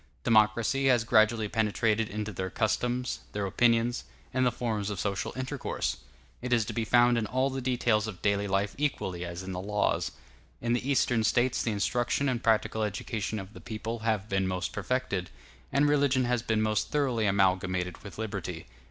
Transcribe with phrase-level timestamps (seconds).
[0.23, 5.97] Democracy has gradually penetrated into their customs, their opinions, and the forms of social intercourse;
[6.41, 9.51] it is to be found in all the details of daily life equally as in
[9.51, 10.11] the laws.
[10.59, 14.73] In the Eastern States the instruction and practical education of the people have been most
[14.73, 15.29] perfected,
[15.71, 18.65] and religion has been most thoroughly amalgamated with liberty.